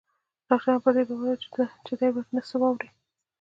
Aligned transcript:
ډاکتران 0.47 0.79
پر 0.83 0.91
دې 0.95 1.03
باور 1.09 1.37
وو 1.39 1.41
چې 1.85 1.93
دی 1.99 2.09
به 2.13 2.21
نه 2.35 2.41
څه 2.49 2.55
واوري. 2.61 2.89